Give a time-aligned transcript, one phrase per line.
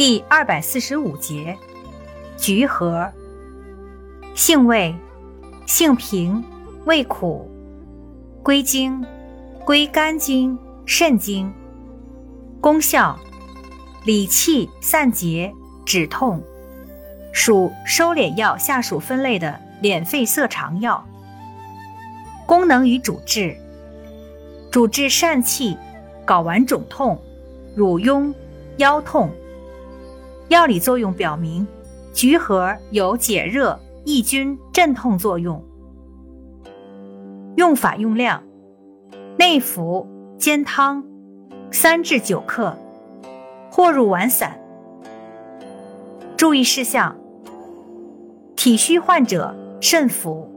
[0.00, 1.58] 第二百四十五节，
[2.38, 3.06] 橘核，
[4.34, 4.94] 性味，
[5.66, 6.42] 性平，
[6.86, 7.46] 味苦，
[8.42, 9.04] 归经，
[9.62, 11.52] 归肝经、肾经。
[12.62, 13.18] 功效，
[14.06, 15.52] 理气散结，
[15.84, 16.42] 止痛，
[17.30, 21.06] 属收敛药下属分类的敛肺涩肠药。
[22.46, 23.54] 功能与主治，
[24.70, 25.76] 主治疝气、
[26.26, 27.22] 睾丸肿痛、
[27.76, 28.32] 乳痈、
[28.78, 29.30] 腰痛。
[30.50, 31.64] 药理作用表明，
[32.12, 35.64] 橘核有解热、抑菌、镇痛作用。
[37.54, 38.42] 用法用量：
[39.38, 40.04] 内服
[40.38, 41.04] 煎汤，
[41.70, 42.76] 三至九克，
[43.70, 44.58] 或入丸散。
[46.36, 47.16] 注意事项：
[48.56, 50.50] 体虚患者慎服。